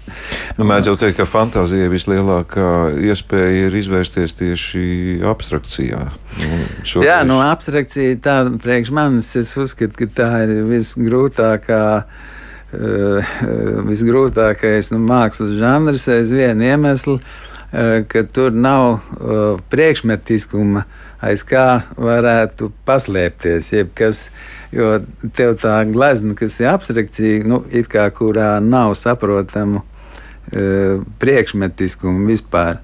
nu, 0.58 0.66
jau 0.86 0.96
teikt, 0.98 1.18
ka 1.20 1.28
fantāzija 1.28 1.90
vislielākā 1.92 2.70
iespēja 3.10 3.68
ir 3.68 3.78
izvērsties 3.82 4.36
tieši 4.40 4.84
abstrakcijā. 5.30 6.02
Nu. 6.40 6.60
Jā, 7.04 7.20
no 7.26 7.36
nu, 7.36 7.44
abstrakcija 7.46 8.18
tā 8.24 8.40
priekš 8.62 8.92
manis 8.96 9.30
es 9.40 9.54
uzskatu, 9.58 9.94
ka 10.00 10.10
tā 10.20 10.32
ir 10.46 10.60
visgrūtākā. 10.70 11.84
Uh, 12.70 12.70
visgrūtākais 12.70 14.92
nu, 14.94 15.00
mākslas 15.02 15.56
žanrs 15.58 16.04
aiz 16.12 16.30
vienu 16.30 16.68
iemeslu, 16.68 17.16
ka 17.70 18.22
tur 18.34 18.54
nav 18.54 19.00
priekšmetiskuma, 19.70 20.84
aiz 21.22 21.44
kā 21.46 21.82
varētu 22.00 22.72
paslēpties. 22.88 23.72
Jebkas, 23.76 24.24
jo 24.74 24.96
tev 25.36 25.54
tā 25.62 25.76
glezna, 25.90 26.34
kas 26.38 26.58
ir 26.62 26.72
abstrakcija, 26.72 27.44
nu, 27.46 27.62
kā 27.90 28.08
kurā 28.16 28.56
nav 28.64 28.96
saprotamu 28.98 29.84
priekšmetiskumu 31.20 32.26
vispār 32.26 32.80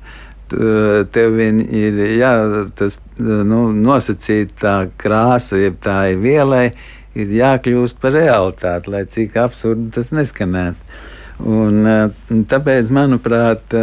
tev 0.47 1.40
ir 1.40 1.97
jā, 2.21 2.33
tas, 2.78 3.00
nu, 3.19 3.73
nosacīta 3.75 4.87
krāsa, 4.99 5.59
jeb 5.59 5.81
tā 5.83 6.12
ir 6.12 6.21
vielai, 6.23 6.66
ir 7.16 7.33
jākļūst 7.35 7.99
par 8.00 8.14
realitāti, 8.14 8.93
lai 8.93 9.05
cik 9.11 9.37
absurdi 9.43 9.90
tas 9.97 10.12
neskanētu. 10.14 10.78
Un, 11.47 11.83
tāpēc, 12.49 12.88
manuprāt, 12.95 13.75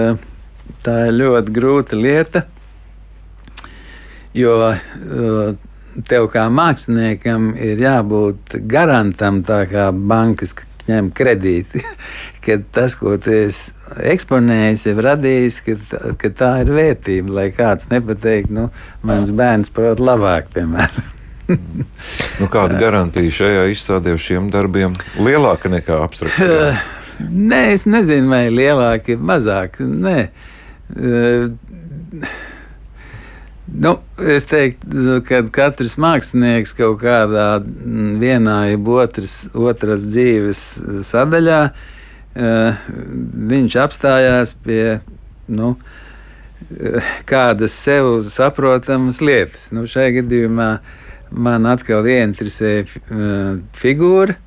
tā 0.86 0.98
ir 1.10 1.18
ļoti 1.20 1.56
grūta 1.56 2.00
lieta, 2.00 2.46
jo 4.34 4.58
tev 6.10 6.28
kā 6.34 6.48
māksliniekam 6.50 7.54
ir 7.60 7.82
jābūt 7.82 8.58
garantam, 8.70 9.44
tā 9.46 9.64
kā 9.70 9.90
bankas 9.94 10.56
ņem 10.88 11.12
kredīti, 11.16 11.84
ka 12.44 12.60
tas, 12.76 12.98
ko 13.00 13.16
tu 13.22 13.34
esi 13.36 13.72
eksponējis, 14.14 14.86
ir 14.90 15.02
radījis, 15.06 15.60
ka, 15.66 15.76
ka 16.20 16.32
tā 16.34 16.52
ir 16.64 16.72
vērtība. 16.76 17.36
Lai 17.38 17.48
kāds 17.56 17.90
nepateikt, 17.92 18.52
nu, 18.54 18.70
mans 19.06 19.32
bērns 19.34 19.72
prot 19.74 20.02
labāk, 20.04 20.50
piemēram. 20.56 21.12
nu, 22.40 22.48
kāda 22.52 22.80
garantija 22.80 23.38
šajā 23.40 23.68
izstādē 23.74 24.16
šiem 24.20 24.50
darbiem 24.54 24.96
lielāka 25.20 25.72
nekā 25.72 26.02
abstrakcija? 26.06 26.74
Nē, 27.52 27.62
es 27.76 27.86
nezinu, 27.88 28.32
vai 28.32 28.48
lielāka 28.52 29.14
ir 29.14 29.22
mazāka. 29.24 29.86
Nē. 29.86 30.18
Nu, 33.74 33.94
es 34.20 34.46
teiktu, 34.46 35.22
ka 35.26 35.40
katrs 35.56 35.96
mākslinieks 36.02 36.76
kaut 36.78 37.00
kādā 37.02 37.48
mm, 37.64 38.18
vienā, 38.22 38.58
jeb 38.74 38.90
otras, 38.92 39.38
otras 39.56 40.04
dzīves 40.12 40.62
sadaļā, 41.08 41.62
uh, 41.72 42.84
viņš 43.54 43.78
apstājās 43.86 44.54
pie 44.66 45.00
nu, 45.48 45.72
uh, 45.74 47.14
kādas 47.30 47.74
sev 47.74 48.20
saprotamas 48.28 49.24
lietas. 49.24 49.72
Nu, 49.74 49.88
šajā 49.90 50.20
gadījumā 50.20 50.70
man 51.34 51.66
atkal 51.72 52.06
ieinteresēja 52.06 52.86
uh, 52.86 53.62
figūra. 53.80 54.38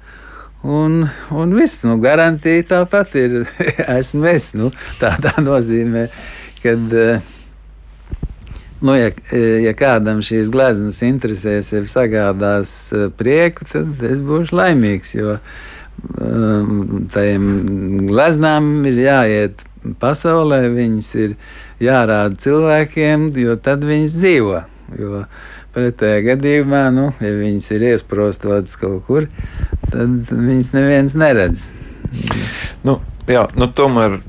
Un, 0.66 1.04
un 1.30 1.54
viss, 1.54 1.85
nu, 1.87 2.00
garantija 2.02 2.64
tāpat 2.73 3.14
ir. 3.20 3.38
Esmu 3.99 4.26
es, 4.32 4.50
nu, 4.58 4.73
tādā 4.99 5.37
nozīmē, 5.44 6.08
kad 6.62 6.94
uh, 6.96 7.32
Nu, 8.80 8.92
ja, 8.92 9.08
ja 9.64 9.73
kādam 9.73 10.18
šīs 10.25 10.50
gleznas 10.52 10.99
interesēs, 11.06 11.70
ja 11.73 11.80
sagādās 11.88 12.73
eh, 12.92 13.06
prieku, 13.08 13.64
tad 13.70 14.02
es 14.04 14.20
būšu 14.20 14.58
laimīgs. 14.58 15.14
Jo 15.16 15.38
um, 16.20 17.06
tajiem 17.12 17.46
gleznām 18.11 18.85
ir 18.90 19.00
jāiet 19.00 19.64
pasaulē, 20.02 20.66
viņas 20.75 21.11
ir 21.23 21.37
jārāda 21.80 22.37
cilvēkiem, 22.42 23.30
jo 23.40 23.56
tad 23.56 23.87
viņas 23.87 24.18
dzīvo. 24.20 24.61
Jo 25.00 25.25
pretējā 25.76 26.20
gadījumā, 26.30 26.85
nu, 26.92 27.11
ja 27.20 27.32
viņas 27.37 27.73
ir 27.76 27.88
iesprostotas 27.94 28.76
kaut 28.80 29.02
kur, 29.08 29.30
tad 29.93 30.33
viņas 30.33 30.73
neviens 30.75 31.16
neredz. 31.19 31.69
Nu, 32.87 32.99
jā, 33.31 33.47
nu, 33.59 33.69
tomēr 33.76 34.21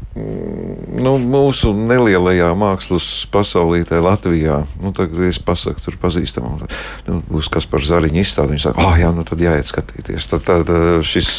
nu, 0.98 1.14
mūsu 1.22 1.72
nelielajā 1.76 2.50
mākslas 2.58 3.08
pasaulītē 3.34 4.00
Latvijā, 4.04 4.62
nu, 4.82 4.92
tagad 4.96 5.28
es 5.28 5.40
pasaku, 5.44 5.82
tur 5.84 5.98
pazīstamam, 6.02 6.64
nu, 7.08 7.20
būs 7.30 7.50
kas 7.54 7.68
par 7.70 7.84
zariņu 7.86 8.22
izstādi. 8.24 8.56
Viņi 8.56 8.64
saka, 8.66 8.82
ah, 8.82 8.92
oh, 8.92 9.00
jā, 9.00 9.12
nu 9.16 9.26
tad 9.28 9.42
jāiet 9.44 9.70
skatīties. 9.70 10.28
Tad, 10.32 10.46
tad 10.48 10.72
šis 11.08 11.30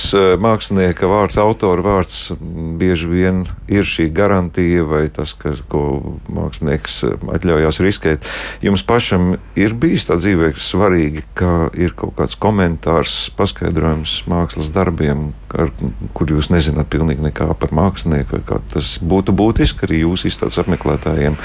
mākslinieka 0.43 1.11
vārds, 1.11 1.39
autora 1.43 1.85
vārds 1.85 2.19
bieži 2.39 3.11
vien 3.11 3.43
ir 3.71 3.89
šī 3.89 4.09
garantija 4.15 4.87
vai 4.89 5.05
tas, 5.13 5.35
ka, 5.39 5.55
ko 5.71 5.83
mākslinieks 6.35 7.01
atļaujās 7.39 7.83
riskēt. 7.85 8.29
Jums 8.65 8.85
pašam 8.87 9.37
ir 9.59 9.77
bijis 9.79 10.09
tā 10.09 10.19
dzīvē, 10.21 10.53
kas 10.57 10.71
svarīgi, 10.75 11.25
ka 11.39 11.71
ir 11.79 11.97
kaut 11.99 12.17
kāds 12.19 12.39
komentārs, 12.41 13.17
paskaidrojums 13.39 14.21
mākslas 14.31 14.71
darbiem, 14.75 15.33
ar, 15.55 15.73
kur 16.17 16.31
jūs 16.31 16.51
nezināt 16.53 16.91
pilnīgi 16.93 17.25
nekā 17.29 17.51
par 17.59 17.75
mākslinieku 17.77 18.39
vai 18.39 18.45
kā 18.47 18.61
tas 18.73 18.97
būtu 19.01 19.35
būtiski 19.37 19.87
arī 19.87 20.03
jūsu 20.05 20.31
izstādes 20.31 20.59
apmeklētājiem. 20.63 21.39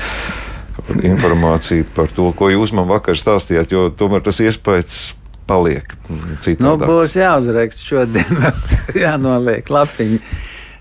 Informācija 1.05 1.85
par 1.95 2.09
to, 2.11 2.31
ko 2.35 2.49
jūs 2.49 2.73
man 2.75 2.89
vakar 2.89 3.17
stāstījāt, 3.19 3.71
jo 3.71 3.89
tomēr 3.93 4.23
tas 4.25 4.41
iespējas 4.43 5.13
paliek. 5.47 5.93
Citādāks. 6.41 6.63
Nu, 6.63 6.75
būs 6.79 7.15
jāuzraksta 7.17 7.87
šodien, 7.87 8.43
jānoliek 9.05 9.69
lapiņi. 9.69 10.19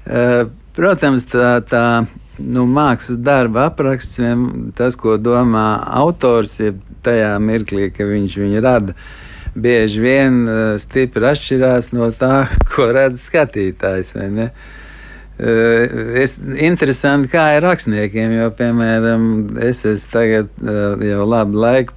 Uh, 0.02 0.50
protams, 0.76 1.26
tā, 1.30 1.58
tā 1.66 1.84
nu, 2.38 2.64
mākslas 2.66 3.20
darba 3.22 3.68
apraksts, 3.70 4.20
tas, 4.78 4.96
ko 4.98 5.18
domā 5.20 5.66
autors, 6.02 6.58
ir 6.62 6.78
tajā 7.04 7.34
mirklī, 7.42 7.90
ka 7.94 8.06
viņš 8.08 8.38
viņu 8.42 8.64
rada. 8.64 8.96
Bieži 9.52 10.00
vien 10.00 10.38
uh, 10.46 10.60
stipri 10.80 11.28
atšķirās 11.28 11.92
no 11.92 12.08
tā, 12.16 12.46
ko 12.72 12.88
redz 12.94 13.26
skatītājs. 13.28 14.14
Es, 15.40 16.36
interesanti, 16.60 17.30
kā 17.32 17.46
ir 17.56 17.64
rakstniekiem, 17.64 18.36
jo, 18.36 18.50
piemēram, 18.58 19.24
es 19.64 19.80
esmu 19.88 20.12
tagad 20.12 20.50
jau 21.02 21.24
labu 21.26 21.62
laiku 21.64 21.96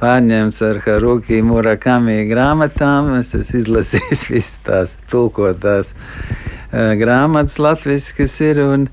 pārņemts 0.00 0.60
ar 0.64 0.80
Haruki 0.84 1.42
Murakami 1.44 2.22
grāmatām. 2.30 3.14
Es 3.18 3.34
esmu 3.36 3.60
izlasījis 3.60 4.26
visas 4.32 4.58
tās 4.66 4.96
tulkotās 5.12 5.94
grāmatas 6.70 7.58
latviešu, 7.60 8.14
kas 8.20 8.38
ir. 8.46 8.62
Un, 8.64 8.86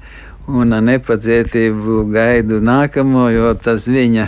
un 0.47 0.71
ar 0.71 0.83
nepacietību 0.83 2.05
gaidu 2.11 2.61
nākamo, 2.63 3.25
jo 3.33 3.51
tas 3.59 3.83
viņa, 3.91 4.27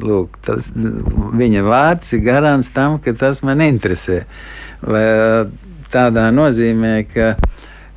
lūk, 0.00 0.38
tas 0.46 0.70
viņa 0.72 1.64
vārds 1.66 2.14
ir 2.16 2.24
garants 2.24 2.72
tam, 2.72 2.96
ka 3.04 3.12
tas 3.12 3.42
man 3.44 3.60
interesē. 3.64 4.22
Vai, 4.80 5.04
tādā 5.92 6.30
nozīmē, 6.32 6.94
ka 7.12 7.34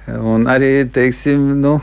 Un 0.03 0.43
arī, 0.51 0.83
teiksim, 0.91 1.45
nu, 1.63 1.77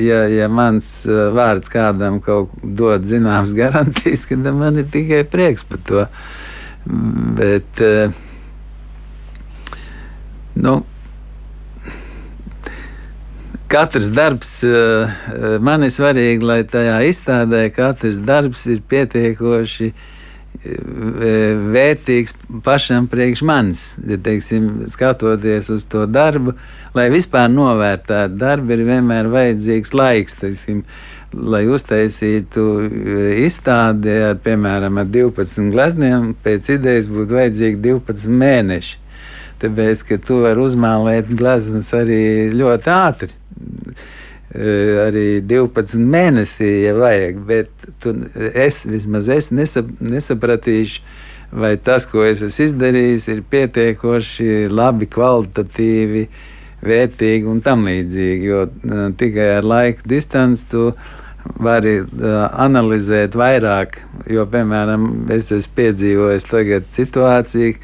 ja, 0.00 0.22
ja 0.32 0.46
mans 0.48 0.86
uh, 1.04 1.26
vārds 1.36 1.68
kādam 1.68 2.16
kaut 2.24 2.54
dod 2.62 3.04
zināmas 3.04 3.52
garantijas, 3.58 4.24
tad 4.30 4.48
man 4.56 4.80
ir 4.80 4.88
tikai 4.92 5.20
prieks 5.28 5.66
par 5.68 5.82
to. 5.84 6.06
Bet, 7.36 7.82
uh, 7.84 8.08
nu, 10.64 10.78
katrs 13.68 14.08
darbs 14.16 14.54
uh, 14.64 15.12
man 15.60 15.84
ir 15.84 15.92
svarīgi, 15.92 16.48
lai 16.48 16.62
tajā 16.64 17.02
izstādē 17.10 17.66
katrs 17.76 18.22
darbs 18.24 18.64
ir 18.72 18.80
pietiekoši 18.88 19.92
vērtīgs 20.62 22.36
pašam 22.62 23.08
priekš 23.10 23.42
manis. 23.42 23.82
Ja, 24.06 24.18
teiksim, 24.18 24.84
skatoties 24.90 25.70
uz 25.74 25.84
to 25.90 26.04
darbu, 26.06 26.54
lai 26.94 27.08
vispār 27.10 27.50
novērtētu 27.50 28.38
darbu, 28.38 28.76
ir 28.76 28.84
vienmēr 28.86 29.30
vajadzīgs 29.32 29.94
laiks. 29.96 30.38
Teiksim, 30.38 30.84
lai 31.32 31.64
uztaisītu 31.66 32.66
e, 32.78 32.88
izstādi 33.46 34.14
ar, 34.28 34.38
piemēram, 34.44 35.00
ar 35.02 35.10
12 35.10 35.72
glezniem, 35.74 36.32
pēc 36.44 36.74
idejas 36.76 37.10
būtu 37.10 37.40
vajadzīgi 37.40 37.82
12 37.82 38.40
mēneši. 38.42 38.98
Tāpēc, 39.62 40.02
ka 40.08 40.18
tu 40.18 40.42
vari 40.42 40.62
uzmālēt 40.62 41.30
gleznas 41.38 41.92
arī 41.94 42.50
ļoti 42.54 42.92
ātri. 42.92 43.41
E, 44.52 44.72
arī 45.06 45.26
12 45.48 45.96
mēnesī, 46.12 46.70
ja 46.84 46.92
vajag, 46.98 47.38
bet 47.48 47.70
tu, 48.04 48.12
es 48.36 48.82
vismaz 48.84 49.30
es 49.32 49.48
nesap, 49.48 49.88
nesapratīšu, 50.04 51.00
vai 51.56 51.78
tas, 51.80 52.04
ko 52.08 52.26
es 52.28 52.42
esmu 52.44 52.66
izdarījis, 52.66 53.28
ir 53.32 53.40
pietiekoši 53.48 54.68
labi, 54.72 55.08
kvalitatīvi, 55.12 56.26
vērtīgi 56.84 57.48
un 57.48 57.64
tam 57.64 57.86
līdzīgi. 57.88 58.48
Jo 58.50 58.66
uh, 58.66 59.02
tikai 59.16 59.48
ar 59.56 59.68
laika 59.68 60.04
distanci 60.12 60.68
tu 60.68 60.84
vari 61.62 62.02
uh, 62.02 62.44
analizēt 62.52 63.36
vairāk. 63.38 64.02
Jo, 64.28 64.44
piemēram, 64.52 65.08
es 65.32 65.48
esmu 65.54 65.78
piedzīvojis 65.80 66.48
tagad 66.50 66.92
situāciju, 66.92 67.80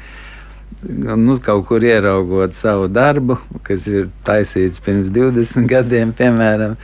nu, 0.87 1.37
kaut 1.43 1.65
kur 1.67 1.83
ieraugot 1.83 2.55
savu 2.55 2.87
darbu, 2.87 3.37
kas 3.63 3.87
ir 3.91 4.09
taisīts 4.27 4.81
pirms 4.83 5.11
20 5.15 5.67
gadiem, 5.69 6.13
piemēram. 6.15 6.77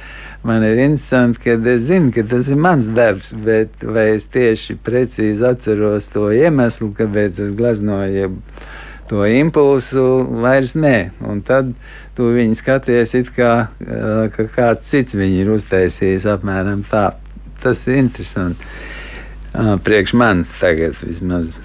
Man 0.45 0.61
ir 0.61 0.77
interesanti, 0.83 1.39
ka 1.41 1.55
es 1.71 1.87
zinu, 1.87 2.11
ka 2.13 2.25
tas 2.29 2.51
ir 2.53 2.59
mans 2.61 2.89
darbs, 2.93 3.31
bet 3.45 3.81
vai 3.81 4.11
es 4.17 4.27
tieši 4.29 4.77
precīzi 4.85 5.47
atceros 5.47 6.11
to 6.13 6.27
iemeslu, 6.35 6.91
kāpēc 6.97 7.39
es 7.47 7.55
gleznoju 7.57 8.29
to 9.09 9.25
impulsu 9.25 10.05
vairs 10.43 10.75
nē. 10.77 10.97
Un 11.25 11.41
tad 11.45 11.71
tu 12.17 12.29
viņu 12.35 12.57
skaties, 12.59 13.15
it 13.17 13.31
kā 13.33 13.53
ka 14.35 14.47
kāds 14.53 14.85
cits 14.91 15.17
viņu 15.17 15.41
ir 15.45 15.53
uztaisījis 15.55 16.29
apmēram 16.35 16.85
tā. 16.89 17.07
Tas 17.63 17.87
ir 17.87 18.03
interesanti. 18.03 18.69
Priekš 19.55 20.13
manis 20.19 20.51
tagad 20.59 20.97
vismaz. 21.01 21.57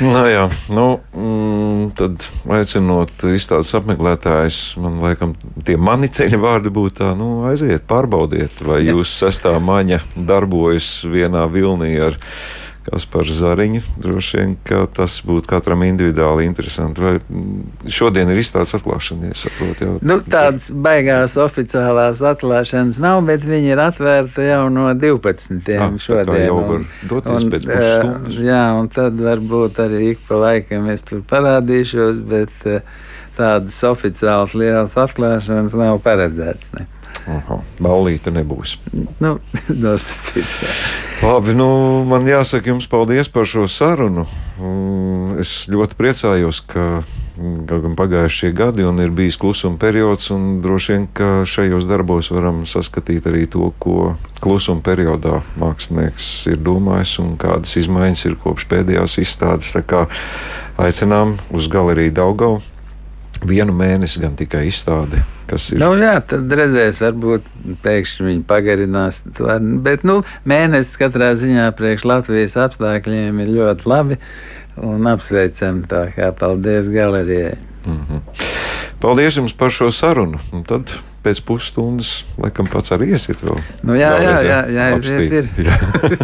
Nu, 0.00 0.22
jā, 0.26 0.46
nu, 0.72 0.86
mm, 1.12 1.90
tad 1.98 2.24
aicinot 2.56 3.24
izstādes 3.28 3.74
apmeklētājus, 3.76 4.60
man 4.80 5.02
liekas, 5.04 5.34
tie 5.66 5.76
mani 5.76 6.08
ceļa 6.12 6.40
vārdi 6.40 6.72
būtu 6.72 7.02
tā, 7.02 7.10
nu, 7.18 7.44
aiziet, 7.50 7.84
pārbaudiet, 7.90 8.62
vai 8.66 8.80
jūs 8.86 9.12
sestā 9.20 9.52
maņa 9.60 10.00
darbojas 10.16 11.02
vienā 11.12 11.44
vilnī 11.52 11.92
ar 12.08 12.18
Kasparu 12.86 13.34
Zariņu. 13.36 13.80
Droši 14.02 14.38
vien, 14.38 14.54
ka 14.66 14.82
tas 14.90 15.20
būtu 15.26 15.50
katram 15.50 15.84
individuāli 15.86 16.46
interesanti. 16.48 17.02
Vai 17.04 17.12
mm, 17.20 17.90
šodien 17.92 18.30
ir 18.32 18.40
izstādes 18.42 18.74
atklāšana, 18.78 19.30
ja 19.30 19.38
saprotu? 19.38 19.86
Jau... 19.86 19.98
Nu, 20.02 20.18
tādas 20.22 20.68
baigās 20.72 21.36
oficiālās 21.40 22.22
atklāšanas 22.32 22.98
nav, 23.02 23.20
bet 23.28 23.46
viņi 23.46 23.74
ir 23.74 23.82
atvērti 23.84 24.48
jau 24.48 24.64
no 24.74 24.88
12. 24.94 25.70
Ah, 25.78 25.94
šodien. 26.02 26.46
Jau 26.48 26.58
var 26.72 26.86
doties 27.10 27.46
un, 27.46 27.52
pēc 27.54 27.68
pusstundas. 27.70 28.40
Jā, 28.50 28.64
un 28.78 28.90
tad 28.92 29.20
varbūt 29.22 29.82
arī 29.86 30.02
ik 30.14 30.26
pa 30.28 30.40
laikam 30.42 30.90
es 30.92 31.06
tur 31.06 31.22
parādīšos, 31.30 32.18
bet 32.32 32.66
tādas 33.38 33.78
oficiālas 33.88 34.56
lielas 34.58 34.98
atklāšanas 35.00 35.78
nav 35.78 36.02
paredzētas. 36.04 36.74
Ne. 36.76 36.88
Aha, 37.30 37.60
Ballīte 37.82 38.32
nebūs. 38.34 38.76
Nu, 39.22 39.36
nosacīt, 39.84 40.48
Labi, 41.22 41.54
nu, 41.54 41.66
man 42.10 42.26
jāsaka 42.26 42.72
jums 42.72 42.88
paldies 42.90 43.28
par 43.30 43.46
šo 43.46 43.68
sarunu. 43.70 44.24
Es 45.38 45.68
ļoti 45.70 45.94
priecājos, 45.94 46.58
ka 46.66 47.04
gan 47.38 47.94
pagājušie 47.96 48.50
gadi 48.52 48.82
ir 48.82 49.12
bijis 49.14 49.38
klusuma 49.40 49.78
periods, 49.78 50.32
un 50.34 50.60
droši 50.64 50.92
vien, 50.92 51.06
ka 51.14 51.44
šajos 51.46 51.86
darbos 51.86 52.30
varam 52.34 52.64
saskatīt 52.66 53.26
arī 53.30 53.46
to, 53.46 53.70
ko 53.78 54.16
klusuma 54.42 54.82
periodā 54.82 55.40
mākslinieks 55.62 56.48
ir 56.50 56.58
domājis 56.58 57.18
un 57.22 57.36
kādas 57.38 57.76
izmaiņas 57.78 58.24
ir 58.26 58.36
kopš 58.42 58.66
pēdējās 58.74 59.20
izstādes. 59.22 59.72
Tā 59.78 59.84
kā 59.86 60.04
aicinām 60.82 61.36
uz 61.54 61.70
galeriju 61.70 62.16
Daugau 62.18 62.58
vienu 63.46 63.74
mēnesi 63.78 64.20
gan 64.22 64.34
tikai 64.38 64.66
izstādi. 64.66 65.22
Nu, 65.80 65.90
jā, 66.00 66.14
tad 66.32 66.52
redzēs, 66.58 67.00
varbūt 67.04 67.48
pēkšņi 67.84 68.28
viņi 68.28 68.44
pagarinās. 68.48 69.22
To, 69.36 69.50
bet 69.84 70.06
nu, 70.08 70.20
mēnesis 70.48 70.98
katrā 71.00 71.32
ziņā 71.38 71.68
priekš 71.78 72.06
Latvijas 72.08 72.56
apstākļiem 72.64 73.42
ir 73.44 73.52
ļoti 73.58 73.88
labi 73.92 74.18
un 74.80 75.08
apsveicam. 75.12 75.82
Tā 75.90 76.06
kā 76.16 76.32
paldies 76.36 76.88
galerijai. 76.92 77.58
Mm 77.86 78.00
-hmm. 78.08 78.81
Paldies 79.02 79.34
jums 79.34 79.54
par 79.58 79.72
šo 79.74 79.88
sarunu. 79.90 80.38
Un 80.54 80.62
tad 80.62 80.92
pēc 81.22 81.40
pusstundas, 81.46 82.22
laikam, 82.38 82.68
pats 82.70 82.94
arī 82.94 83.12
iesiet 83.14 83.42
vēl. 83.42 83.58
Nu, 83.86 83.96
jā, 83.98 84.10
jā, 84.22 84.34
jā, 84.46 84.58
jā, 84.74 84.86
aiziet 84.94 85.34
ir. 85.38 85.48
jā. 85.68 85.78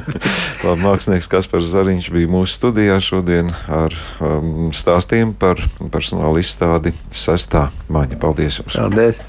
Labi, 0.67 0.83
mākslinieks 0.83 1.31
Kaspars 1.31 1.71
Zariņš 1.71 2.11
bija 2.14 2.31
mūsu 2.31 2.59
studijā 2.59 2.99
šodien 3.03 3.51
ar 3.67 3.95
um, 4.23 4.71
stāstījumu 4.75 5.35
par 5.38 5.62
personāla 5.95 6.43
izstādi 6.43 6.95
sestā 7.14 7.69
maņa. 7.91 8.19
Paldies 8.23 8.62
jums! 8.62 8.79
Paldies! 8.79 9.23